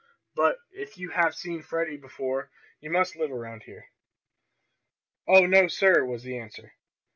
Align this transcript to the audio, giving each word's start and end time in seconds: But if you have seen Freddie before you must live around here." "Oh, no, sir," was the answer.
But 0.33 0.57
if 0.71 0.97
you 0.97 1.11
have 1.11 1.35
seen 1.35 1.61
Freddie 1.61 1.95
before 1.97 2.49
you 2.79 2.89
must 2.89 3.15
live 3.15 3.29
around 3.31 3.61
here." 3.65 3.91
"Oh, 5.27 5.45
no, 5.45 5.67
sir," 5.67 6.03
was 6.03 6.23
the 6.23 6.39
answer. 6.39 6.73